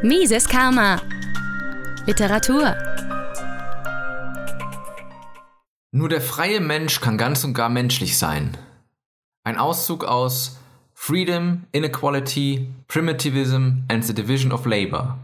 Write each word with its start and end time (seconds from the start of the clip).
Mises 0.00 0.48
Karma. 0.48 1.02
Literatur. 2.06 2.76
Nur 5.90 6.08
der 6.08 6.20
freie 6.20 6.60
Mensch 6.60 7.00
kann 7.00 7.18
ganz 7.18 7.42
und 7.42 7.52
gar 7.52 7.68
menschlich 7.68 8.16
sein. 8.16 8.56
Ein 9.42 9.58
Auszug 9.58 10.04
aus 10.04 10.60
Freedom, 10.94 11.64
Inequality, 11.72 12.68
Primitivism 12.86 13.82
and 13.88 14.04
the 14.04 14.14
Division 14.14 14.52
of 14.52 14.66
Labor. 14.66 15.18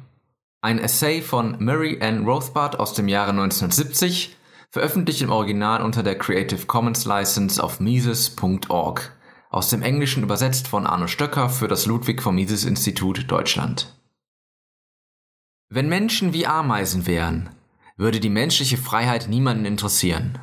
Ein 0.60 0.80
Essay 0.80 1.22
von 1.22 1.64
Murray 1.64 2.00
Ann 2.02 2.24
Rothbard 2.24 2.80
aus 2.80 2.94
dem 2.94 3.06
Jahre 3.06 3.30
1970, 3.30 4.36
veröffentlicht 4.72 5.22
im 5.22 5.30
Original 5.30 5.82
unter 5.82 6.02
der 6.02 6.18
Creative 6.18 6.66
Commons 6.66 7.04
License 7.04 7.62
auf 7.62 7.78
Mises.org. 7.78 9.12
Aus 9.50 9.70
dem 9.70 9.82
Englischen 9.82 10.24
übersetzt 10.24 10.66
von 10.66 10.84
Arno 10.84 11.06
Stöcker 11.06 11.48
für 11.48 11.68
das 11.68 11.86
Ludwig 11.86 12.20
von 12.20 12.34
Mises 12.34 12.64
Institut 12.64 13.30
Deutschland. 13.30 13.94
Wenn 15.70 15.88
Menschen 15.88 16.32
wie 16.32 16.46
Ameisen 16.46 17.06
wären, 17.06 17.48
würde 17.96 18.20
die 18.20 18.30
menschliche 18.30 18.76
Freiheit 18.76 19.28
niemanden 19.28 19.64
interessieren. 19.64 20.38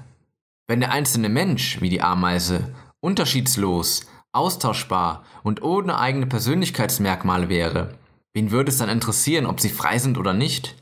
Wenn 0.67 0.79
der 0.79 0.91
einzelne 0.91 1.29
Mensch, 1.29 1.79
wie 1.81 1.89
die 1.89 2.01
Ameise, 2.01 2.73
unterschiedslos, 3.01 4.07
austauschbar 4.31 5.23
und 5.43 5.61
ohne 5.61 5.99
eigene 5.99 6.25
Persönlichkeitsmerkmale 6.25 7.49
wäre, 7.49 7.97
wen 8.33 8.51
würde 8.51 8.71
es 8.71 8.77
dann 8.77 8.89
interessieren, 8.89 9.45
ob 9.45 9.59
sie 9.59 9.69
frei 9.69 9.99
sind 9.99 10.17
oder 10.17 10.33
nicht? 10.33 10.75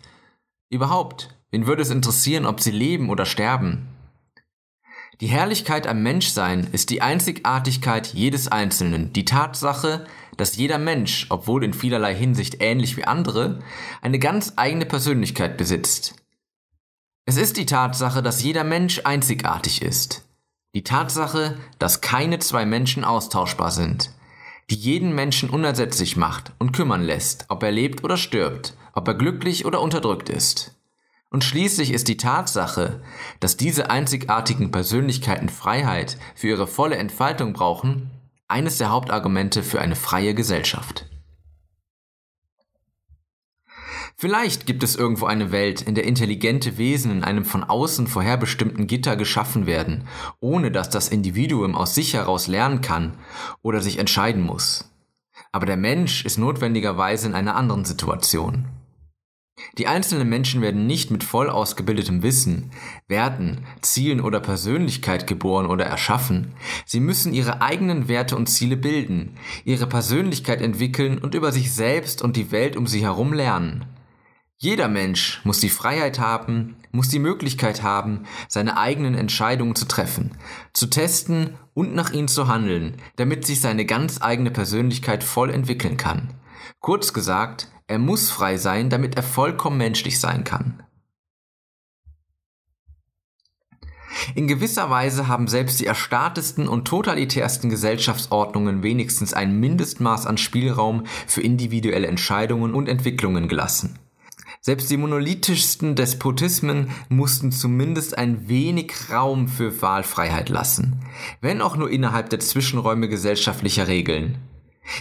Überhaupt, 0.70 1.36
wen 1.52 1.68
würde 1.68 1.82
es 1.82 1.90
interessieren, 1.90 2.46
ob 2.46 2.62
sie 2.62 2.72
leben 2.72 3.10
oder 3.10 3.26
sterben? 3.26 3.88
Die 5.22 5.28
Herrlichkeit 5.28 5.86
am 5.86 6.02
Menschsein 6.02 6.70
ist 6.72 6.92
die 6.92 7.02
Einzigartigkeit 7.02 8.08
jedes 8.08 8.48
Einzelnen, 8.48 9.12
die 9.12 9.26
Tatsache, 9.26 10.06
dass 10.40 10.56
jeder 10.56 10.78
Mensch, 10.78 11.28
obwohl 11.30 11.64
in 11.66 11.74
vielerlei 11.74 12.16
Hinsicht 12.16 12.62
ähnlich 12.62 12.96
wie 12.96 13.04
andere, 13.04 13.60
eine 14.02 14.20
ganz 14.20 14.54
eigene 14.56 14.86
Persönlichkeit 14.86 15.58
besitzt. 15.58 16.16
Es 17.26 17.36
ist 17.36 17.58
die 17.58 17.66
Tatsache, 17.66 18.24
dass 18.24 18.42
jeder 18.42 18.64
Mensch 18.64 19.02
einzigartig 19.04 19.82
ist. 19.82 20.24
Die 20.74 20.84
Tatsache, 20.84 21.58
dass 21.78 22.02
keine 22.02 22.40
zwei 22.40 22.66
Menschen 22.66 23.04
austauschbar 23.04 23.72
sind. 23.72 24.12
Die 24.70 24.76
jeden 24.76 25.14
Menschen 25.14 25.50
unersetzlich 25.50 26.16
macht 26.16 26.54
und 26.58 26.72
kümmern 26.72 27.04
lässt, 27.04 27.46
ob 27.50 27.62
er 27.64 27.72
lebt 27.72 28.04
oder 28.04 28.16
stirbt, 28.16 28.76
ob 28.94 29.08
er 29.08 29.16
glücklich 29.16 29.66
oder 29.66 29.82
unterdrückt 29.82 30.30
ist. 30.30 30.76
Und 31.32 31.44
schließlich 31.44 31.92
ist 31.92 32.08
die 32.08 32.18
Tatsache, 32.18 33.02
dass 33.40 33.58
diese 33.58 33.90
einzigartigen 33.90 34.72
Persönlichkeiten 34.72 35.50
Freiheit 35.50 36.18
für 36.34 36.48
ihre 36.48 36.66
volle 36.66 36.96
Entfaltung 36.96 37.54
brauchen, 37.54 38.10
eines 38.50 38.78
der 38.78 38.90
Hauptargumente 38.90 39.64
für 39.64 39.80
eine 39.80 39.96
freie 39.96 40.34
Gesellschaft. 40.34 41.06
Vielleicht 44.18 44.66
gibt 44.66 44.84
es 44.84 44.98
irgendwo 44.98 45.28
eine 45.28 45.54
Welt, 45.54 45.82
in 45.82 45.96
der 45.96 46.04
intelligente 46.04 46.78
Wesen 46.78 47.10
in 47.10 47.24
einem 47.24 47.46
von 47.46 47.64
außen 47.64 48.08
vorherbestimmten 48.08 48.86
Gitter 48.86 49.16
geschaffen 49.16 49.66
werden, 49.66 50.10
ohne 50.42 50.72
dass 50.72 50.90
das 50.90 51.08
Individuum 51.08 51.74
aus 51.74 51.96
sich 51.96 52.16
heraus 52.16 52.48
lernen 52.48 52.82
kann 52.82 53.14
oder 53.62 53.80
sich 53.80 53.98
entscheiden 53.98 54.42
muss. 54.42 54.92
Aber 55.54 55.66
der 55.66 55.78
Mensch 55.78 56.26
ist 56.26 56.38
notwendigerweise 56.38 57.28
in 57.28 57.34
einer 57.34 57.56
anderen 57.56 57.86
Situation. 57.86 58.66
Die 59.78 59.88
einzelnen 59.88 60.30
Menschen 60.30 60.62
werden 60.62 60.88
nicht 60.88 61.12
mit 61.12 61.24
voll 61.24 61.50
ausgebildetem 61.50 62.24
Wissen, 62.24 62.72
Werten, 63.08 63.66
Zielen 63.82 64.22
oder 64.22 64.40
Persönlichkeit 64.40 65.28
geboren 65.28 65.66
oder 65.66 65.86
erschaffen. 65.86 66.54
Sie 66.86 67.00
müssen 67.00 67.34
ihre 67.34 67.62
eigenen 67.62 68.08
Werte 68.08 68.36
und 68.36 68.48
Ziele 68.48 68.78
bilden, 68.78 69.36
ihre 69.66 69.88
Persönlichkeit 69.88 70.62
entwickeln 70.62 71.18
und 71.18 71.36
über 71.36 71.52
sich 71.52 71.74
selbst 71.74 72.22
und 72.22 72.36
die 72.36 72.52
Welt 72.52 72.76
um 72.76 72.88
sie 72.88 73.02
herum 73.02 73.34
lernen. 73.34 73.86
Jeder 74.62 74.90
Mensch 74.90 75.40
muss 75.46 75.62
die 75.62 75.70
Freiheit 75.70 76.20
haben, 76.20 76.76
muss 76.92 77.08
die 77.08 77.20
Möglichkeit 77.20 77.82
haben, 77.82 78.26
seine 78.50 78.78
eigenen 78.78 79.16
Entscheidungen 79.16 79.74
zu 79.74 79.86
treffen, 79.86 80.32
zu 80.74 80.88
testen 80.88 81.56
und 81.74 81.96
nach 81.96 82.12
ihnen 82.12 82.28
zu 82.28 82.50
handeln, 82.50 82.98
damit 83.16 83.46
sich 83.46 83.62
seine 83.62 83.86
ganz 83.86 84.22
eigene 84.22 84.52
Persönlichkeit 84.52 85.24
voll 85.24 85.50
entwickeln 85.50 85.96
kann. 85.96 86.34
Kurz 86.80 87.14
gesagt, 87.14 87.68
er 87.88 88.00
muss 88.00 88.30
frei 88.30 88.58
sein, 88.58 88.90
damit 88.90 89.16
er 89.16 89.24
vollkommen 89.24 89.78
menschlich 89.78 90.20
sein 90.20 90.44
kann. 90.44 90.84
In 94.36 94.48
gewisser 94.48 94.90
Weise 94.90 95.28
haben 95.28 95.48
selbst 95.48 95.80
die 95.80 95.86
erstarrtesten 95.86 96.68
und 96.68 96.88
totalitärsten 96.88 97.70
Gesellschaftsordnungen 97.70 98.84
wenigstens 98.84 99.34
ein 99.34 99.60
Mindestmaß 99.60 100.26
an 100.26 100.38
Spielraum 100.38 101.06
für 101.28 101.42
individuelle 101.42 102.08
Entscheidungen 102.08 102.74
und 102.74 102.88
Entwicklungen 102.88 103.48
gelassen. 103.48 104.00
Selbst 104.62 104.92
die 104.92 104.98
monolithischsten 104.98 105.96
Despotismen 105.96 106.92
mussten 107.08 107.52
zumindest 107.52 108.18
ein 108.18 108.50
wenig 108.50 108.94
Raum 109.10 109.48
für 109.48 109.82
Wahlfreiheit 109.82 110.50
lassen, 110.50 111.00
wenn 111.40 111.62
auch 111.62 111.78
nur 111.78 111.90
innerhalb 111.90 112.30
der 112.30 112.40
Zwischenräume 112.40 113.08
gesellschaftlicher 113.08 113.88
Regeln. 113.88 114.38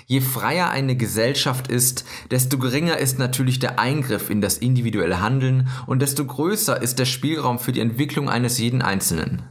Je 0.06 0.20
freier 0.20 0.70
eine 0.70 0.96
Gesellschaft 0.96 1.68
ist, 1.68 2.04
desto 2.30 2.58
geringer 2.58 2.98
ist 2.98 3.18
natürlich 3.18 3.58
der 3.58 3.78
Eingriff 3.78 4.30
in 4.30 4.40
das 4.40 4.58
individuelle 4.58 5.20
Handeln 5.20 5.68
und 5.86 6.00
desto 6.02 6.24
größer 6.24 6.80
ist 6.80 6.98
der 6.98 7.06
Spielraum 7.06 7.58
für 7.58 7.72
die 7.72 7.80
Entwicklung 7.80 8.28
eines 8.28 8.58
jeden 8.58 8.82
Einzelnen. 8.82 9.42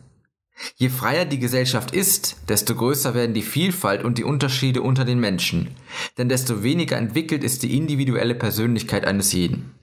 Je 0.76 0.90
freier 0.90 1.26
die 1.26 1.40
Gesellschaft 1.40 1.92
ist, 1.92 2.38
desto 2.50 2.76
größer 2.76 3.14
werden 3.14 3.36
die 3.36 3.44
Vielfalt 3.44 4.04
und 4.04 4.18
die 4.18 4.24
Unterschiede 4.24 4.82
unter 4.82 5.06
den 5.06 5.20
Menschen, 5.20 5.70
denn 6.18 6.30
desto 6.30 6.64
weniger 6.64 6.98
entwickelt 6.98 7.44
ist 7.44 7.64
die 7.64 7.78
individuelle 7.78 8.36
Persönlichkeit 8.36 9.06
eines 9.06 9.34
jeden. 9.34 9.77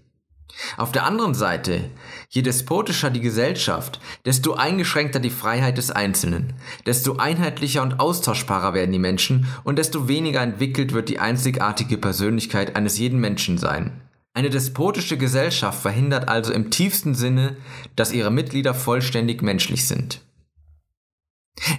Auf 0.76 0.92
der 0.92 1.04
anderen 1.04 1.34
Seite, 1.34 1.90
je 2.28 2.42
despotischer 2.42 3.10
die 3.10 3.20
Gesellschaft, 3.20 4.00
desto 4.24 4.54
eingeschränkter 4.54 5.20
die 5.20 5.30
Freiheit 5.30 5.78
des 5.78 5.90
Einzelnen, 5.90 6.54
desto 6.86 7.16
einheitlicher 7.16 7.82
und 7.82 8.00
austauschbarer 8.00 8.74
werden 8.74 8.92
die 8.92 8.98
Menschen 8.98 9.46
und 9.64 9.78
desto 9.78 10.08
weniger 10.08 10.42
entwickelt 10.42 10.92
wird 10.92 11.08
die 11.08 11.18
einzigartige 11.18 11.98
Persönlichkeit 11.98 12.76
eines 12.76 12.98
jeden 12.98 13.20
Menschen 13.20 13.58
sein. 13.58 14.00
Eine 14.32 14.50
despotische 14.50 15.16
Gesellschaft 15.16 15.80
verhindert 15.80 16.28
also 16.28 16.52
im 16.52 16.70
tiefsten 16.70 17.14
Sinne, 17.14 17.56
dass 17.94 18.12
ihre 18.12 18.32
Mitglieder 18.32 18.74
vollständig 18.74 19.42
menschlich 19.42 19.86
sind. 19.86 20.22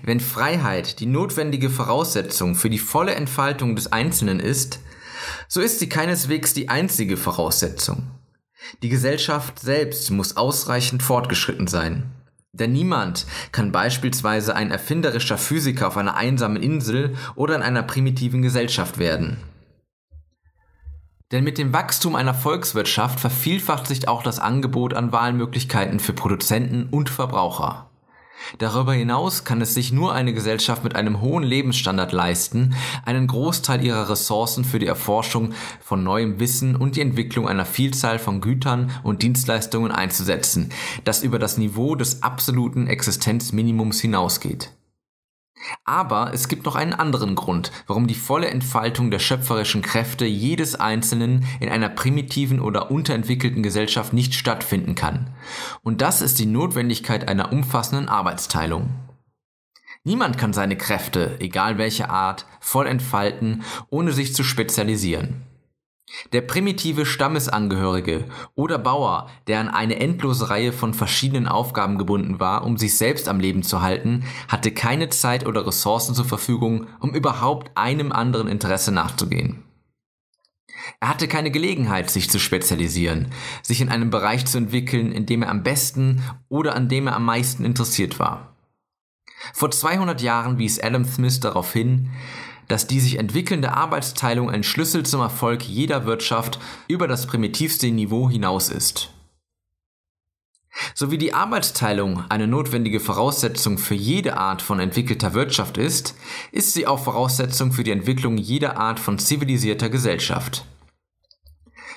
Wenn 0.04 0.22
Freiheit 0.22 1.02
die 1.02 1.06
notwendige 1.06 1.70
Voraussetzung 1.70 2.56
für 2.56 2.70
die 2.70 2.80
volle 2.80 3.16
Entfaltung 3.16 3.76
des 3.76 3.92
Einzelnen 3.92 4.40
ist, 4.40 4.80
so 5.50 5.60
ist 5.60 5.80
sie 5.80 5.90
keineswegs 5.90 6.54
die 6.54 6.70
einzige 6.70 7.18
Voraussetzung. 7.18 8.15
Die 8.84 8.90
Gesellschaft 8.90 9.60
selbst 9.60 10.12
muss 10.12 10.38
ausreichend 10.38 11.04
fortgeschritten 11.04 11.68
sein. 11.68 12.12
Denn 12.54 12.72
niemand 12.72 13.26
kann 13.52 13.72
beispielsweise 13.72 14.56
ein 14.56 14.72
erfinderischer 14.72 15.38
Physiker 15.38 15.88
auf 15.88 15.98
einer 15.98 16.16
einsamen 16.16 16.62
Insel 16.62 17.16
oder 17.36 17.56
in 17.56 17.62
einer 17.62 17.84
primitiven 17.84 18.42
Gesellschaft 18.42 18.98
werden. 18.98 19.38
Denn 21.32 21.44
mit 21.44 21.58
dem 21.58 21.74
Wachstum 21.74 22.16
einer 22.16 22.34
Volkswirtschaft 22.34 23.20
vervielfacht 23.20 23.88
sich 23.88 24.08
auch 24.08 24.24
das 24.24 24.40
Angebot 24.40 24.94
an 24.94 25.12
Wahlmöglichkeiten 25.12 26.00
für 26.00 26.14
Produzenten 26.14 26.88
und 26.92 27.10
Verbraucher. 27.10 27.90
Darüber 28.58 28.94
hinaus 28.94 29.44
kann 29.44 29.62
es 29.62 29.74
sich 29.74 29.92
nur 29.92 30.14
eine 30.14 30.34
Gesellschaft 30.34 30.84
mit 30.84 30.96
einem 30.96 31.22
hohen 31.22 31.44
Lebensstandard 31.44 32.12
leisten, 32.12 32.76
einen 33.06 33.28
Großteil 33.28 33.84
ihrer 33.84 34.10
Ressourcen 34.10 34.64
für 34.64 34.80
die 34.80 34.88
Erforschung 34.88 35.54
von 35.82 36.04
neuem 36.04 36.40
Wissen 36.40 36.76
und 36.76 36.96
die 36.96 37.02
Entwicklung 37.02 37.48
einer 37.48 37.66
Vielzahl 37.66 38.20
von 38.20 38.42
Gütern 38.42 38.92
und 39.04 39.24
Dienstleistungen 39.24 39.92
einzusetzen, 39.92 40.70
das 41.04 41.24
über 41.24 41.40
das 41.40 41.58
Niveau 41.58 41.96
des 41.96 42.24
absoluten 42.24 42.88
Existenzminimums 42.88 44.00
hinausgeht. 44.02 44.72
Aber 45.84 46.34
es 46.34 46.48
gibt 46.48 46.66
noch 46.66 46.76
einen 46.76 46.94
anderen 46.94 47.36
Grund, 47.36 47.72
warum 47.88 48.08
die 48.08 48.16
volle 48.16 48.50
Entfaltung 48.50 49.12
der 49.12 49.20
schöpferischen 49.20 49.82
Kräfte 49.82 50.26
jedes 50.26 50.76
Einzelnen 50.76 51.46
in 51.60 51.70
einer 51.70 51.90
primitiven 51.90 52.60
oder 52.60 52.92
unterentwickelten 52.92 53.64
Gesellschaft 53.64 54.14
nicht 54.14 54.34
stattfinden 54.34 54.96
kann. 54.96 55.32
Und 55.84 56.02
das 56.02 56.22
ist 56.22 56.40
die 56.40 56.46
Notwendigkeit 56.46 57.28
einer 57.28 57.52
umfassenden 57.52 58.10
Arbeitsteilung. 58.10 58.90
Niemand 60.04 60.38
kann 60.38 60.54
seine 60.54 60.78
Kräfte, 60.78 61.36
egal 61.40 61.80
welche 61.80 62.10
Art, 62.10 62.46
voll 62.60 62.86
entfalten, 62.86 63.64
ohne 63.90 64.12
sich 64.12 64.36
zu 64.36 64.44
spezialisieren. 64.44 65.42
Der 66.34 66.42
primitive 66.42 67.06
Stammesangehörige 67.06 68.26
oder 68.54 68.78
Bauer, 68.78 69.30
der 69.48 69.60
an 69.60 69.70
eine 69.70 70.00
endlose 70.00 70.50
Reihe 70.50 70.72
von 70.72 70.94
verschiedenen 70.94 71.48
Aufgaben 71.48 71.98
gebunden 71.98 72.40
war, 72.40 72.64
um 72.64 72.78
sich 72.78 72.98
selbst 72.98 73.28
am 73.28 73.40
Leben 73.40 73.64
zu 73.64 73.82
halten, 73.82 74.24
hatte 74.48 74.72
keine 74.72 75.10
Zeit 75.10 75.46
oder 75.46 75.66
Ressourcen 75.66 76.14
zur 76.14 76.26
Verfügung, 76.26 76.88
um 77.00 77.14
überhaupt 77.14 77.72
einem 77.76 78.12
anderen 78.12 78.48
Interesse 78.48 78.92
nachzugehen. 78.92 79.64
Er 81.00 81.10
hatte 81.10 81.28
keine 81.28 81.50
Gelegenheit, 81.50 82.12
sich 82.12 82.30
zu 82.30 82.40
spezialisieren, 82.40 83.32
sich 83.64 83.82
in 83.82 83.90
einem 83.90 84.12
Bereich 84.12 84.46
zu 84.46 84.60
entwickeln, 84.60 85.12
in 85.12 85.26
dem 85.26 85.42
er 85.42 85.50
am 85.50 85.64
besten 85.64 86.22
oder 86.50 86.76
an 86.76 86.88
dem 86.88 87.08
er 87.08 87.16
am 87.16 87.26
meisten 87.26 87.66
interessiert 87.66 88.20
war. 88.20 88.56
Vor 89.54 89.72
200 89.72 90.22
Jahren 90.22 90.58
wies 90.58 90.80
Adam 90.80 91.06
Smith 91.06 91.40
darauf 91.40 91.74
hin, 91.74 92.10
dass 92.68 92.88
die 92.88 93.00
sich 93.00 93.20
entwickelnde 93.20 93.74
Arbeitsteilung 93.74 94.50
ein 94.50 94.64
Schlüssel 94.64 95.04
zum 95.04 95.22
Erfolg 95.22 95.64
jeder 95.64 96.06
Wirtschaft 96.06 96.60
über 96.88 97.08
das 97.08 97.28
primitivste 97.28 97.88
Niveau 97.92 98.30
hinaus 98.30 98.70
ist. 98.70 99.12
So 100.94 101.10
wie 101.10 101.18
die 101.18 101.34
Arbeitsteilung 101.34 102.26
eine 102.30 102.48
notwendige 102.48 103.00
Voraussetzung 103.00 103.78
für 103.78 103.96
jede 103.96 104.38
Art 104.38 104.62
von 104.62 104.80
entwickelter 104.80 105.34
Wirtschaft 105.34 105.78
ist, 105.78 106.16
ist 106.52 106.74
sie 106.74 106.86
auch 106.86 107.04
Voraussetzung 107.04 107.72
für 107.72 107.84
die 107.84 107.92
Entwicklung 107.92 108.38
jeder 108.38 108.78
Art 108.78 109.00
von 109.00 109.18
zivilisierter 109.18 109.90
Gesellschaft. 109.90 110.66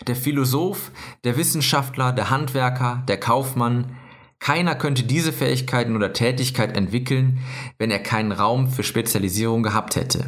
Der 0.07 0.15
Philosoph, 0.15 0.93
der 1.25 1.37
Wissenschaftler, 1.37 2.13
der 2.13 2.31
Handwerker, 2.31 3.03
der 3.09 3.19
Kaufmann, 3.19 3.97
keiner 4.39 4.77
könnte 4.77 5.03
diese 5.03 5.33
Fähigkeiten 5.33 5.97
oder 5.97 6.13
Tätigkeit 6.13 6.77
entwickeln, 6.77 7.41
wenn 7.79 7.91
er 7.91 7.99
keinen 7.99 8.31
Raum 8.31 8.71
für 8.71 8.85
Spezialisierung 8.85 9.65
gehabt 9.65 9.97
hätte. 9.97 10.27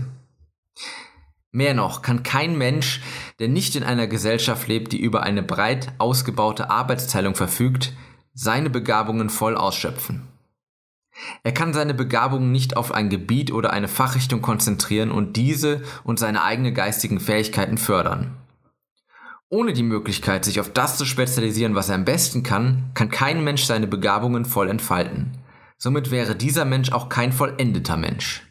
Mehr 1.52 1.75
noch 1.75 2.02
kann 2.02 2.23
kein 2.23 2.56
Mensch, 2.56 3.00
der 3.41 3.49
nicht 3.49 3.75
in 3.75 3.82
einer 3.82 4.06
Gesellschaft 4.06 4.69
lebt, 4.69 4.93
die 4.93 5.00
über 5.00 5.25
eine 5.25 5.43
breit 5.43 5.93
ausgebaute 5.99 6.70
Arbeitsteilung 6.70 7.35
verfügt, 7.35 7.93
seine 8.35 8.70
Begabungen 8.70 9.31
voll 9.31 9.56
ausschöpfen. 9.56 10.29
Er 11.43 11.52
kann 11.52 11.75
seine 11.75 11.93
Begabungen 11.93 12.52
nicht 12.52 12.76
auf 12.76 12.93
ein 12.93 13.11
Gebiet 13.11 13.52
oder 13.52 13.73
eine 13.73 13.88
Fachrichtung 13.88 14.43
konzentrieren 14.43 15.11
und 15.11 15.37
diese 15.37 15.82
und 16.05 16.19
seine 16.19 16.44
eigenen 16.44 16.73
geistigen 16.73 17.20
Fähigkeiten 17.20 17.79
fördern. 17.79 18.37
Ohne 19.49 19.73
die 19.73 19.82
Möglichkeit, 19.82 20.44
sich 20.44 20.61
auf 20.61 20.73
das 20.73 20.96
zu 20.96 21.05
spezialisieren, 21.05 21.75
was 21.75 21.88
er 21.88 21.96
am 21.96 22.05
besten 22.05 22.44
kann, 22.44 22.93
kann 22.94 23.11
kein 23.11 23.43
Mensch 23.43 23.64
seine 23.64 23.88
Begabungen 23.88 24.44
voll 24.44 24.69
entfalten. 24.69 25.38
Somit 25.76 26.12
wäre 26.12 26.37
dieser 26.37 26.64
Mensch 26.64 26.93
auch 26.93 27.08
kein 27.08 27.32
vollendeter 27.32 27.96
Mensch. 27.96 28.46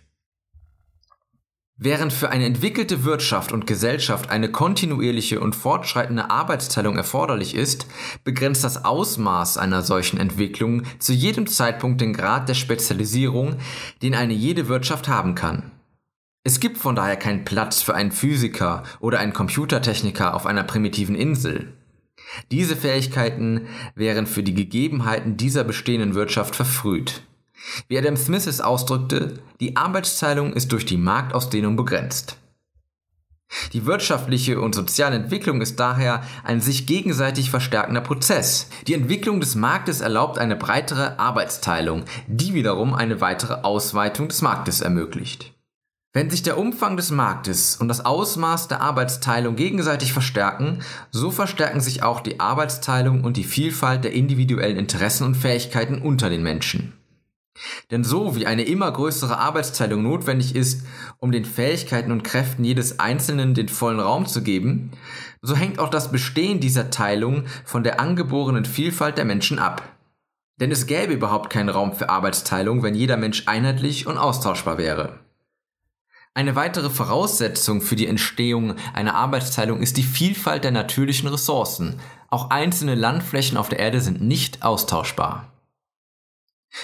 Während 1.81 2.11
für 2.11 2.29
eine 2.29 2.45
entwickelte 2.45 3.05
Wirtschaft 3.05 3.53
und 3.53 3.65
Gesellschaft 3.65 4.29
eine 4.29 4.51
kontinuierliche 4.51 5.39
und 5.39 5.55
fortschreitende 5.55 6.29
Arbeitsteilung 6.29 6.97
erforderlich 6.97 7.55
ist, 7.55 7.87
begrenzt 8.25 8.65
das 8.65 8.83
Ausmaß 8.83 9.57
einer 9.57 9.81
solchen 9.81 10.19
Entwicklung 10.19 10.83
zu 10.99 11.13
jedem 11.13 11.47
Zeitpunkt 11.47 12.01
den 12.01 12.11
Grad 12.11 12.49
der 12.49 12.55
Spezialisierung, 12.55 13.55
den 14.01 14.13
eine 14.13 14.33
jede 14.33 14.67
Wirtschaft 14.67 15.07
haben 15.07 15.35
kann. 15.35 15.71
Es 16.43 16.59
gibt 16.59 16.77
von 16.77 16.97
daher 16.97 17.15
keinen 17.15 17.45
Platz 17.45 17.81
für 17.81 17.95
einen 17.95 18.11
Physiker 18.11 18.83
oder 18.99 19.19
einen 19.19 19.33
Computertechniker 19.33 20.33
auf 20.33 20.45
einer 20.45 20.63
primitiven 20.63 21.15
Insel. 21.15 21.77
Diese 22.51 22.75
Fähigkeiten 22.75 23.67
wären 23.95 24.27
für 24.27 24.43
die 24.43 24.53
Gegebenheiten 24.53 25.37
dieser 25.37 25.63
bestehenden 25.63 26.13
Wirtschaft 26.13 26.57
verfrüht. 26.57 27.23
Wie 27.87 27.97
Adam 27.97 28.17
Smith 28.17 28.47
es 28.47 28.61
ausdrückte, 28.61 29.39
die 29.59 29.75
Arbeitsteilung 29.75 30.53
ist 30.53 30.71
durch 30.71 30.85
die 30.85 30.97
Marktausdehnung 30.97 31.75
begrenzt. 31.75 32.37
Die 33.73 33.85
wirtschaftliche 33.85 34.61
und 34.61 34.75
soziale 34.75 35.15
Entwicklung 35.15 35.61
ist 35.61 35.79
daher 35.79 36.21
ein 36.43 36.61
sich 36.61 36.85
gegenseitig 36.85 37.49
verstärkender 37.49 38.01
Prozess. 38.01 38.67
Die 38.87 38.93
Entwicklung 38.93 39.39
des 39.39 39.55
Marktes 39.55 40.01
erlaubt 40.01 40.37
eine 40.37 40.55
breitere 40.55 41.17
Arbeitsteilung, 41.17 42.03
die 42.27 42.53
wiederum 42.53 42.93
eine 42.93 43.21
weitere 43.21 43.61
Ausweitung 43.61 44.27
des 44.27 44.41
Marktes 44.41 44.81
ermöglicht. 44.81 45.53
Wenn 46.11 46.29
sich 46.29 46.41
der 46.41 46.57
Umfang 46.57 46.97
des 46.97 47.11
Marktes 47.11 47.77
und 47.77 47.87
das 47.87 48.03
Ausmaß 48.03 48.67
der 48.67 48.81
Arbeitsteilung 48.81 49.55
gegenseitig 49.55 50.11
verstärken, 50.11 50.79
so 51.11 51.29
verstärken 51.29 51.81
sich 51.81 52.01
auch 52.01 52.21
die 52.21 52.39
Arbeitsteilung 52.39 53.23
und 53.23 53.37
die 53.37 53.43
Vielfalt 53.43 54.03
der 54.03 54.13
individuellen 54.13 54.77
Interessen 54.77 55.23
und 55.23 55.35
Fähigkeiten 55.35 56.01
unter 56.01 56.31
den 56.31 56.41
Menschen. 56.41 56.98
Denn 57.91 58.03
so 58.03 58.35
wie 58.35 58.45
eine 58.45 58.63
immer 58.63 58.91
größere 58.91 59.37
Arbeitsteilung 59.37 60.03
notwendig 60.03 60.55
ist, 60.55 60.85
um 61.17 61.31
den 61.31 61.45
Fähigkeiten 61.45 62.11
und 62.11 62.23
Kräften 62.23 62.63
jedes 62.63 62.99
Einzelnen 62.99 63.53
den 63.53 63.69
vollen 63.69 63.99
Raum 63.99 64.25
zu 64.25 64.43
geben, 64.43 64.91
so 65.41 65.55
hängt 65.55 65.79
auch 65.79 65.89
das 65.89 66.11
Bestehen 66.11 66.59
dieser 66.59 66.89
Teilung 66.89 67.45
von 67.65 67.83
der 67.83 67.99
angeborenen 67.99 68.65
Vielfalt 68.65 69.17
der 69.17 69.25
Menschen 69.25 69.59
ab. 69.59 69.83
Denn 70.59 70.71
es 70.71 70.87
gäbe 70.87 71.13
überhaupt 71.13 71.49
keinen 71.49 71.69
Raum 71.69 71.93
für 71.93 72.09
Arbeitsteilung, 72.09 72.83
wenn 72.83 72.95
jeder 72.95 73.17
Mensch 73.17 73.43
einheitlich 73.47 74.07
und 74.07 74.17
austauschbar 74.17 74.77
wäre. 74.77 75.19
Eine 76.33 76.55
weitere 76.55 76.89
Voraussetzung 76.89 77.81
für 77.81 77.95
die 77.95 78.07
Entstehung 78.07 78.75
einer 78.93 79.15
Arbeitsteilung 79.15 79.81
ist 79.81 79.97
die 79.97 80.03
Vielfalt 80.03 80.63
der 80.63 80.71
natürlichen 80.71 81.27
Ressourcen. 81.27 81.99
Auch 82.29 82.49
einzelne 82.49 82.95
Landflächen 82.95 83.57
auf 83.57 83.69
der 83.69 83.79
Erde 83.79 83.99
sind 83.99 84.21
nicht 84.21 84.63
austauschbar. 84.63 85.51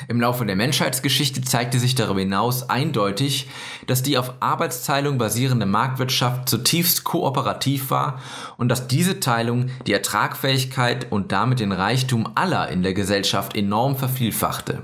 Im 0.07 0.19
Laufe 0.19 0.45
der 0.45 0.55
Menschheitsgeschichte 0.55 1.41
zeigte 1.41 1.79
sich 1.79 1.95
darüber 1.95 2.19
hinaus 2.19 2.69
eindeutig, 2.69 3.47
dass 3.85 4.01
die 4.01 4.17
auf 4.17 4.33
Arbeitsteilung 4.39 5.17
basierende 5.17 5.67
Marktwirtschaft 5.67 6.49
zutiefst 6.49 7.03
kooperativ 7.03 7.91
war 7.91 8.19
und 8.57 8.69
dass 8.69 8.87
diese 8.87 9.19
Teilung 9.19 9.69
die 9.85 9.93
Ertragfähigkeit 9.93 11.11
und 11.11 11.31
damit 11.31 11.59
den 11.59 11.71
Reichtum 11.71 12.31
aller 12.35 12.69
in 12.69 12.81
der 12.81 12.93
Gesellschaft 12.93 13.55
enorm 13.55 13.95
vervielfachte. 13.95 14.83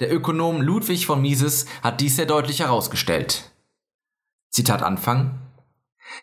Der 0.00 0.12
Ökonom 0.12 0.60
Ludwig 0.60 1.06
von 1.06 1.22
Mises 1.22 1.66
hat 1.82 2.00
dies 2.00 2.16
sehr 2.16 2.26
deutlich 2.26 2.60
herausgestellt. 2.60 3.50
Zitat 4.50 4.82
Anfang. 4.82 5.38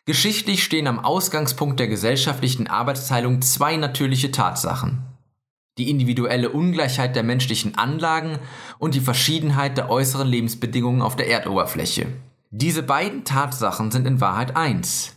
Geschichtlich 0.05 0.63
stehen 0.63 0.87
am 0.87 0.99
Ausgangspunkt 0.99 1.79
der 1.79 1.87
gesellschaftlichen 1.87 2.67
Arbeitsteilung 2.67 3.41
zwei 3.41 3.75
natürliche 3.75 4.31
Tatsachen 4.31 5.10
die 5.77 5.89
individuelle 5.89 6.49
Ungleichheit 6.49 7.15
der 7.15 7.23
menschlichen 7.23 7.77
Anlagen 7.77 8.39
und 8.77 8.93
die 8.93 8.99
Verschiedenheit 8.99 9.77
der 9.77 9.89
äußeren 9.89 10.27
Lebensbedingungen 10.27 11.01
auf 11.01 11.15
der 11.15 11.29
Erdoberfläche. 11.29 12.07
Diese 12.49 12.83
beiden 12.83 13.23
Tatsachen 13.23 13.91
sind 13.91 14.05
in 14.05 14.19
Wahrheit 14.19 14.57
eins. 14.57 15.15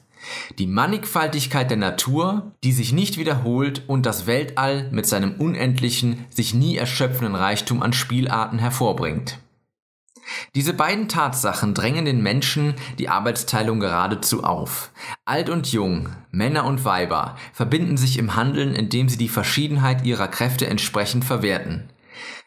Die 0.58 0.66
Mannigfaltigkeit 0.66 1.68
der 1.68 1.76
Natur, 1.76 2.52
die 2.62 2.72
sich 2.72 2.92
nicht 2.92 3.18
wiederholt 3.18 3.82
und 3.88 4.06
das 4.06 4.26
Weltall 4.26 4.88
mit 4.90 5.06
seinem 5.06 5.34
unendlichen, 5.34 6.24
sich 6.30 6.54
nie 6.54 6.76
erschöpfenden 6.76 7.34
Reichtum 7.34 7.82
an 7.82 7.92
Spielarten 7.92 8.58
hervorbringt. 8.58 9.38
Diese 10.55 10.73
beiden 10.73 11.09
Tatsachen 11.09 11.75
drängen 11.75 12.05
den 12.05 12.23
Menschen 12.23 12.75
die 12.99 13.09
Arbeitsteilung 13.09 13.81
geradezu 13.81 14.44
auf. 14.44 14.91
Alt 15.25 15.50
und 15.50 15.71
jung, 15.73 16.09
Männer 16.31 16.65
und 16.65 16.85
Weiber 16.85 17.37
verbinden 17.53 17.97
sich 17.97 18.19
im 18.19 18.37
Handeln, 18.37 18.75
indem 18.75 19.09
sie 19.09 19.19
die 19.19 19.29
Verschiedenheit 19.29 20.05
ihrer 20.05 20.29
Kräfte 20.29 20.67
entsprechend 20.67 21.25
verwerten. 21.25 21.91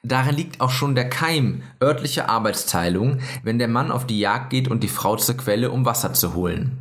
Darin 0.03 0.35
liegt 0.35 0.61
auch 0.61 0.71
schon 0.71 0.95
der 0.95 1.09
Keim 1.09 1.63
örtlicher 1.81 2.29
Arbeitsteilung, 2.29 3.19
wenn 3.43 3.59
der 3.59 3.67
Mann 3.67 3.91
auf 3.91 4.07
die 4.07 4.19
Jagd 4.19 4.51
geht 4.51 4.69
und 4.69 4.83
die 4.83 4.87
Frau 4.87 5.17
zur 5.17 5.35
Quelle, 5.37 5.71
um 5.71 5.85
Wasser 5.85 6.13
zu 6.13 6.33
holen. 6.33 6.79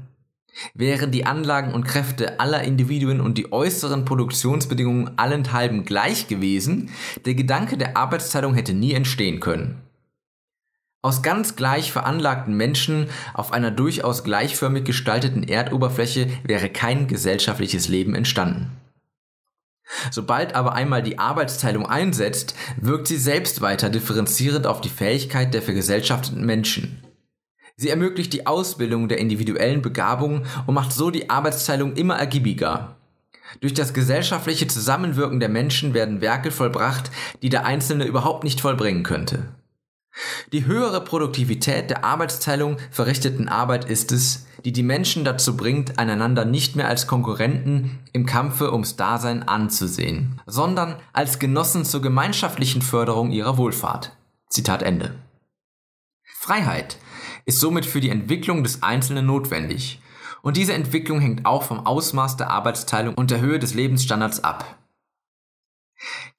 Wären 0.75 1.11
die 1.11 1.27
Anlagen 1.27 1.75
und 1.75 1.85
Kräfte 1.85 2.41
aller 2.41 2.63
Individuen 2.63 3.21
und 3.21 3.37
die 3.37 3.53
äußeren 3.53 4.05
Produktionsbedingungen 4.05 5.19
allenthalben 5.19 5.85
gleich 5.85 6.29
gewesen, 6.29 6.91
der 7.26 7.35
Gedanke 7.35 7.76
der 7.76 7.97
Arbeitsteilung 7.97 8.55
hätte 8.55 8.73
nie 8.73 8.93
entstehen 8.93 9.41
können. 9.41 9.83
Aus 11.07 11.23
ganz 11.23 11.55
gleich 11.55 11.93
veranlagten 11.93 12.57
Menschen 12.57 13.07
auf 13.33 13.53
einer 13.53 13.71
durchaus 13.71 14.25
gleichförmig 14.25 14.83
gestalteten 14.83 15.45
Erdoberfläche 15.45 16.27
wäre 16.43 16.69
kein 16.69 17.07
gesellschaftliches 17.07 17.87
Leben 17.87 18.17
entstanden. 18.17 18.73
Sobald 20.11 20.57
aber 20.57 20.73
einmal 20.73 21.05
die 21.05 21.21
Arbeitsteilung 21.21 21.87
einsetzt, 21.87 22.57
wirkt 22.81 23.07
sie 23.07 23.19
selbst 23.19 23.61
weiter 23.61 23.89
differenzierend 23.89 24.67
auf 24.67 24.81
die 24.81 24.89
Fähigkeit 24.89 25.55
der 25.55 25.63
vergesellschafteten 25.63 26.45
Menschen. 26.45 27.05
Sie 27.77 27.89
ermöglicht 27.89 28.33
die 28.33 28.49
Ausbildung 28.49 29.09
der 29.09 29.19
individuellen 29.19 29.83
Begabungen 29.83 30.45
und 30.67 30.75
macht 30.75 30.93
so 30.93 31.13
die 31.13 31.31
Arbeitsteilung 31.31 31.95
immer 31.95 32.17
ergiebiger. 32.17 32.97
Durch 33.61 33.75
das 33.75 33.95
gesellschaftliche 33.95 34.67
Zusammenwirken 34.67 35.39
der 35.39 35.51
Menschen 35.51 35.95
werden 35.95 36.21
Werke 36.21 36.51
vollbracht, 36.51 37.13
die 37.43 37.49
der 37.49 37.65
Einzelne 37.65 38.07
überhaupt 38.07 38.43
nicht 38.43 38.61
vollbringen 38.61 39.05
könnte. 39.05 39.51
Die 40.52 40.66
höhere 40.66 41.02
Produktivität 41.02 41.90
der 41.90 42.04
Arbeitsteilung 42.04 42.78
verrichteten 42.90 43.49
Arbeit 43.49 43.85
ist 43.85 44.12
es, 44.12 44.46
die 44.64 44.73
die 44.73 44.82
Menschen 44.82 45.25
dazu 45.25 45.56
bringt, 45.56 45.99
einander 45.99 46.44
nicht 46.44 46.76
mehr 46.76 46.88
als 46.88 47.06
Konkurrenten 47.06 47.99
im 48.12 48.26
Kampfe 48.26 48.73
ums 48.73 48.96
Dasein 48.96 49.42
anzusehen, 49.42 50.40
sondern 50.46 50.96
als 51.12 51.38
Genossen 51.38 51.85
zur 51.85 52.02
gemeinschaftlichen 52.02 52.82
Förderung 52.82 53.30
ihrer 53.30 53.58
Wohlfahrt. 53.58 54.16
Zitat 54.49 54.82
Ende. 54.82 55.14
Freiheit 56.23 56.96
ist 57.44 57.61
somit 57.61 57.87
für 57.87 58.00
die 58.00 58.11
Entwicklung 58.11 58.62
des 58.62 58.82
Einzelnen 58.82 59.26
notwendig, 59.26 60.00
und 60.42 60.56
diese 60.56 60.75
Entwicklung 60.75 61.18
hängt 61.18 61.44
auch 61.44 61.64
vom 61.64 61.85
Ausmaß 61.85 62.37
der 62.37 62.50
Arbeitsteilung 62.50 63.14
und 63.14 63.32
der 63.32 63.40
Höhe 63.40 63.58
des 63.58 63.75
Lebensstandards 63.75 64.44
ab. 64.44 64.76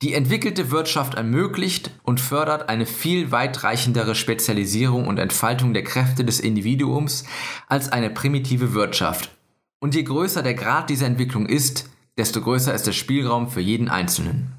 Die 0.02 0.14
entwickelte 0.14 0.72
Wirtschaft 0.72 1.16
ermöglicht 1.16 1.92
und 2.04 2.20
fördert 2.20 2.70
eine 2.70 2.86
viel 2.86 3.32
weitreichendere 3.32 4.16
Spezialisierung 4.16 5.08
und 5.08 5.18
Entfaltung 5.18 5.74
der 5.74 5.84
Kräfte 5.84 6.24
des 6.24 6.40
Individuums 6.40 7.26
als 7.68 7.92
eine 7.92 8.10
primitive 8.10 8.74
Wirtschaft. 8.74 9.32
Und 9.80 9.96
je 9.96 10.04
größer 10.04 10.44
der 10.44 10.54
Grad 10.54 10.90
dieser 10.90 11.08
Entwicklung 11.08 11.48
ist, 11.48 11.90
desto 12.18 12.42
größer 12.42 12.74
ist 12.74 12.88
der 12.88 12.94
Spielraum 12.94 13.50
für 13.50 13.62
jeden 13.62 13.90
Einzelnen. 13.90 14.54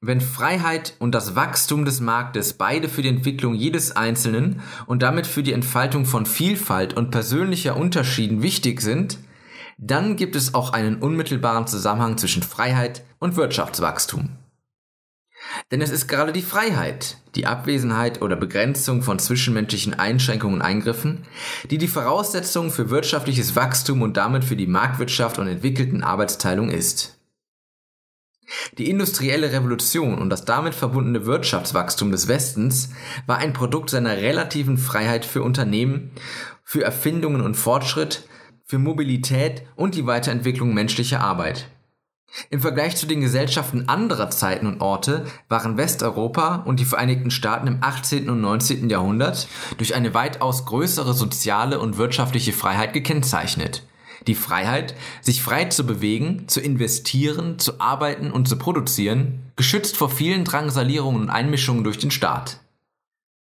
Wenn 0.00 0.20
Freiheit 0.20 0.94
und 0.98 1.14
das 1.14 1.34
Wachstum 1.34 1.84
des 1.84 2.00
Marktes 2.00 2.52
beide 2.52 2.88
für 2.88 3.02
die 3.02 3.08
Entwicklung 3.08 3.54
jedes 3.54 3.96
Einzelnen 3.96 4.60
und 4.86 5.02
damit 5.02 5.26
für 5.26 5.42
die 5.42 5.52
Entfaltung 5.52 6.04
von 6.04 6.26
Vielfalt 6.26 6.94
und 6.94 7.10
persönlicher 7.10 7.76
Unterschieden 7.76 8.42
wichtig 8.42 8.82
sind, 8.82 9.18
dann 9.78 10.16
gibt 10.16 10.36
es 10.36 10.54
auch 10.54 10.72
einen 10.72 10.96
unmittelbaren 10.96 11.66
Zusammenhang 11.66 12.18
zwischen 12.18 12.42
Freiheit 12.42 13.04
und 13.18 13.36
Wirtschaftswachstum. 13.36 14.30
Denn 15.70 15.80
es 15.80 15.90
ist 15.90 16.08
gerade 16.08 16.32
die 16.32 16.42
Freiheit, 16.42 17.18
die 17.34 17.46
Abwesenheit 17.46 18.22
oder 18.22 18.36
Begrenzung 18.36 19.02
von 19.02 19.18
zwischenmenschlichen 19.18 19.94
Einschränkungen 19.94 20.56
und 20.56 20.62
Eingriffen, 20.62 21.24
die 21.70 21.78
die 21.78 21.88
Voraussetzung 21.88 22.70
für 22.70 22.90
wirtschaftliches 22.90 23.54
Wachstum 23.54 24.02
und 24.02 24.16
damit 24.16 24.44
für 24.44 24.56
die 24.56 24.66
Marktwirtschaft 24.66 25.38
und 25.38 25.46
entwickelten 25.46 26.02
Arbeitsteilung 26.02 26.70
ist. 26.70 27.18
Die 28.78 28.88
industrielle 28.88 29.52
Revolution 29.52 30.18
und 30.18 30.30
das 30.30 30.44
damit 30.44 30.74
verbundene 30.74 31.26
Wirtschaftswachstum 31.26 32.12
des 32.12 32.28
Westens 32.28 32.90
war 33.26 33.38
ein 33.38 33.52
Produkt 33.52 33.90
seiner 33.90 34.16
relativen 34.16 34.78
Freiheit 34.78 35.24
für 35.24 35.42
Unternehmen, 35.42 36.12
für 36.62 36.82
Erfindungen 36.82 37.40
und 37.40 37.56
Fortschritt, 37.56 38.22
für 38.66 38.78
Mobilität 38.78 39.62
und 39.76 39.94
die 39.94 40.06
Weiterentwicklung 40.06 40.74
menschlicher 40.74 41.20
Arbeit. 41.20 41.68
Im 42.50 42.60
Vergleich 42.60 42.96
zu 42.96 43.06
den 43.06 43.20
Gesellschaften 43.20 43.88
anderer 43.88 44.28
Zeiten 44.30 44.66
und 44.66 44.80
Orte 44.80 45.24
waren 45.48 45.76
Westeuropa 45.76 46.56
und 46.66 46.80
die 46.80 46.84
Vereinigten 46.84 47.30
Staaten 47.30 47.68
im 47.68 47.78
18. 47.80 48.28
und 48.28 48.40
19. 48.40 48.90
Jahrhundert 48.90 49.46
durch 49.78 49.94
eine 49.94 50.14
weitaus 50.14 50.66
größere 50.66 51.14
soziale 51.14 51.78
und 51.78 51.96
wirtschaftliche 51.96 52.52
Freiheit 52.52 52.92
gekennzeichnet. 52.92 53.86
Die 54.26 54.34
Freiheit, 54.34 54.96
sich 55.20 55.42
frei 55.42 55.66
zu 55.66 55.86
bewegen, 55.86 56.48
zu 56.48 56.60
investieren, 56.60 57.60
zu 57.60 57.80
arbeiten 57.80 58.32
und 58.32 58.48
zu 58.48 58.58
produzieren, 58.58 59.52
geschützt 59.54 59.96
vor 59.96 60.10
vielen 60.10 60.44
Drangsalierungen 60.44 61.22
und 61.22 61.30
Einmischungen 61.30 61.84
durch 61.84 61.98
den 61.98 62.10
Staat. 62.10 62.58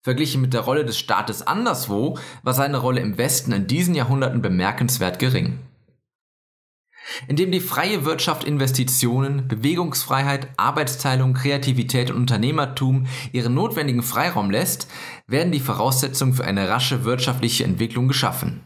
Verglichen 0.04 0.42
mit 0.42 0.52
der 0.52 0.60
Rolle 0.60 0.84
des 0.84 0.98
Staates 0.98 1.46
anderswo 1.46 2.18
war 2.42 2.52
seine 2.52 2.76
Rolle 2.76 3.00
im 3.00 3.16
Westen 3.16 3.52
in 3.52 3.66
diesen 3.66 3.94
Jahrhunderten 3.94 4.42
bemerkenswert 4.42 5.18
gering. 5.18 5.60
Indem 7.26 7.50
die 7.50 7.60
freie 7.60 8.04
Wirtschaft 8.04 8.44
Investitionen, 8.44 9.48
Bewegungsfreiheit, 9.48 10.48
Arbeitsteilung, 10.58 11.32
Kreativität 11.32 12.10
und 12.10 12.18
Unternehmertum 12.18 13.06
ihren 13.32 13.54
notwendigen 13.54 14.02
Freiraum 14.02 14.50
lässt, 14.50 14.88
werden 15.26 15.52
die 15.52 15.60
Voraussetzungen 15.60 16.34
für 16.34 16.44
eine 16.44 16.68
rasche 16.68 17.04
wirtschaftliche 17.04 17.64
Entwicklung 17.64 18.06
geschaffen. 18.06 18.60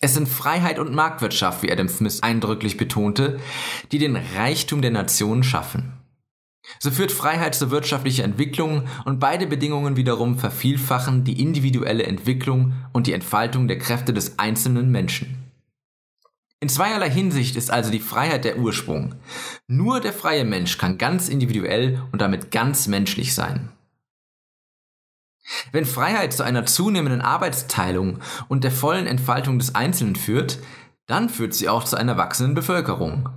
Es 0.00 0.14
sind 0.14 0.28
Freiheit 0.28 0.78
und 0.78 0.94
Marktwirtschaft, 0.94 1.64
wie 1.64 1.72
Adam 1.72 1.88
Smith 1.88 2.22
eindrücklich 2.22 2.76
betonte, 2.76 3.40
die 3.90 3.98
den 3.98 4.14
Reichtum 4.36 4.82
der 4.82 4.92
Nationen 4.92 5.42
schaffen. 5.42 5.95
So 6.78 6.90
führt 6.90 7.12
Freiheit 7.12 7.54
zur 7.54 7.70
wirtschaftlichen 7.70 8.24
Entwicklung 8.24 8.88
und 9.04 9.20
beide 9.20 9.46
Bedingungen 9.46 9.96
wiederum 9.96 10.38
vervielfachen 10.38 11.24
die 11.24 11.40
individuelle 11.40 12.04
Entwicklung 12.04 12.74
und 12.92 13.06
die 13.06 13.12
Entfaltung 13.12 13.68
der 13.68 13.78
Kräfte 13.78 14.12
des 14.12 14.38
einzelnen 14.38 14.90
Menschen. 14.90 15.46
In 16.60 16.68
zweierlei 16.68 17.10
Hinsicht 17.10 17.54
ist 17.56 17.70
also 17.70 17.90
die 17.90 18.00
Freiheit 18.00 18.44
der 18.44 18.58
Ursprung. 18.58 19.14
Nur 19.68 20.00
der 20.00 20.12
freie 20.12 20.44
Mensch 20.44 20.78
kann 20.78 20.98
ganz 20.98 21.28
individuell 21.28 22.02
und 22.12 22.22
damit 22.22 22.50
ganz 22.50 22.86
menschlich 22.86 23.34
sein. 23.34 23.68
Wenn 25.70 25.84
Freiheit 25.84 26.32
zu 26.32 26.42
einer 26.42 26.66
zunehmenden 26.66 27.20
Arbeitsteilung 27.20 28.18
und 28.48 28.64
der 28.64 28.72
vollen 28.72 29.06
Entfaltung 29.06 29.58
des 29.58 29.74
Einzelnen 29.74 30.16
führt, 30.16 30.58
dann 31.06 31.28
führt 31.28 31.54
sie 31.54 31.68
auch 31.68 31.84
zu 31.84 31.96
einer 31.96 32.16
wachsenden 32.16 32.54
Bevölkerung. 32.54 33.28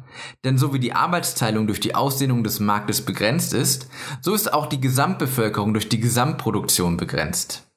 Denn 0.44 0.58
so 0.58 0.74
wie 0.74 0.80
die 0.80 0.94
Arbeitsteilung 0.94 1.68
durch 1.68 1.80
die 1.80 1.96
Ausdehnung 1.96 2.44
des 2.44 2.60
Marktes 2.60 3.02
begrenzt 3.02 3.54
ist, 3.54 3.90
so 4.22 4.34
ist 4.34 4.54
auch 4.54 4.66
die 4.66 4.82
Gesamtbevölkerung 4.82 5.74
durch 5.74 5.90
die 5.90 6.00
Gesamtproduktion 6.00 6.98
begrenzt. 6.98 7.70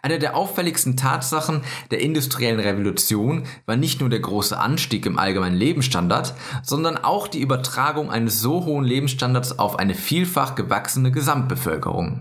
Eine 0.00 0.18
der 0.18 0.36
auffälligsten 0.36 0.96
Tatsachen 0.96 1.62
der 1.90 2.00
industriellen 2.00 2.60
Revolution 2.60 3.44
war 3.66 3.76
nicht 3.76 4.00
nur 4.00 4.08
der 4.08 4.20
große 4.20 4.58
Anstieg 4.58 5.06
im 5.06 5.18
allgemeinen 5.18 5.56
Lebensstandard, 5.56 6.34
sondern 6.62 6.96
auch 6.96 7.28
die 7.28 7.40
Übertragung 7.40 8.10
eines 8.10 8.40
so 8.40 8.64
hohen 8.64 8.84
Lebensstandards 8.84 9.58
auf 9.58 9.78
eine 9.78 9.94
vielfach 9.94 10.54
gewachsene 10.54 11.10
Gesamtbevölkerung. 11.10 12.20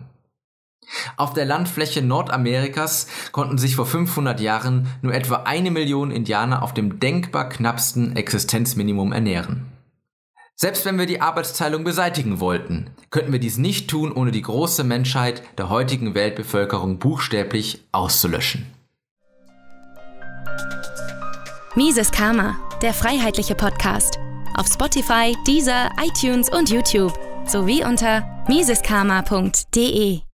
Auf 1.17 1.33
der 1.33 1.45
Landfläche 1.45 2.01
Nordamerikas 2.01 3.07
konnten 3.31 3.57
sich 3.57 3.75
vor 3.75 3.85
500 3.85 4.39
Jahren 4.39 4.87
nur 5.01 5.13
etwa 5.13 5.43
eine 5.43 5.71
Million 5.71 6.11
Indianer 6.11 6.63
auf 6.63 6.73
dem 6.73 6.99
denkbar 6.99 7.49
knappsten 7.49 8.15
Existenzminimum 8.15 9.11
ernähren. 9.11 9.65
Selbst 10.55 10.85
wenn 10.85 10.99
wir 10.99 11.07
die 11.07 11.21
Arbeitsteilung 11.21 11.83
beseitigen 11.83 12.39
wollten, 12.39 12.91
könnten 13.09 13.31
wir 13.31 13.39
dies 13.39 13.57
nicht 13.57 13.89
tun, 13.89 14.11
ohne 14.11 14.31
die 14.31 14.43
große 14.43 14.83
Menschheit 14.83 15.41
der 15.57 15.69
heutigen 15.69 16.13
Weltbevölkerung 16.13 16.99
buchstäblich 16.99 17.83
auszulöschen. 17.91 18.67
Mises 21.75 22.11
Karma, 22.11 22.57
der 22.81 22.93
freiheitliche 22.93 23.55
Podcast. 23.55 24.19
Auf 24.55 24.67
Spotify, 24.67 25.35
Deezer, 25.47 25.89
iTunes 26.03 26.49
und 26.49 26.69
YouTube 26.69 27.17
sowie 27.47 27.83
unter 27.83 28.43
miseskarma.de. 28.47 30.30